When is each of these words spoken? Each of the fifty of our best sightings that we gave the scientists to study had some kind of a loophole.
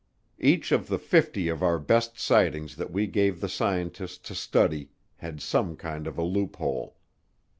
Each 0.39 0.71
of 0.71 0.87
the 0.87 0.97
fifty 0.97 1.47
of 1.47 1.61
our 1.61 1.77
best 1.77 2.17
sightings 2.17 2.75
that 2.77 2.89
we 2.89 3.05
gave 3.05 3.39
the 3.39 3.47
scientists 3.47 4.17
to 4.17 4.33
study 4.33 4.89
had 5.17 5.41
some 5.43 5.75
kind 5.75 6.07
of 6.07 6.17
a 6.17 6.23
loophole. 6.23 6.95